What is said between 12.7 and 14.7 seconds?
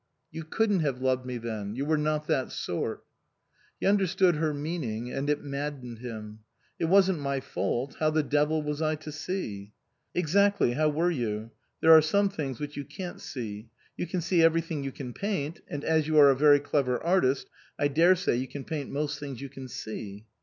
you can't see. You can see every